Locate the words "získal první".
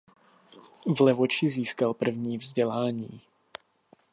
1.49-2.37